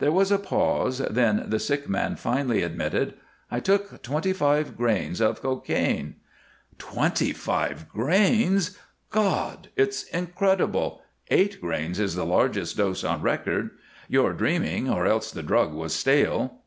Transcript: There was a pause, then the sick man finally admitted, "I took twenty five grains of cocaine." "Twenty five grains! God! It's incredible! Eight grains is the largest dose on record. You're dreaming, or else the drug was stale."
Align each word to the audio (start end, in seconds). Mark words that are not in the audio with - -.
There 0.00 0.10
was 0.10 0.32
a 0.32 0.38
pause, 0.40 0.98
then 0.98 1.44
the 1.46 1.60
sick 1.60 1.88
man 1.88 2.16
finally 2.16 2.64
admitted, 2.64 3.14
"I 3.52 3.60
took 3.60 4.02
twenty 4.02 4.32
five 4.32 4.76
grains 4.76 5.20
of 5.20 5.40
cocaine." 5.40 6.16
"Twenty 6.76 7.32
five 7.32 7.88
grains! 7.88 8.76
God! 9.10 9.68
It's 9.76 10.02
incredible! 10.08 11.02
Eight 11.30 11.60
grains 11.60 12.00
is 12.00 12.16
the 12.16 12.26
largest 12.26 12.76
dose 12.78 13.04
on 13.04 13.22
record. 13.22 13.70
You're 14.08 14.32
dreaming, 14.32 14.90
or 14.90 15.06
else 15.06 15.30
the 15.30 15.40
drug 15.44 15.72
was 15.72 15.94
stale." 15.94 16.62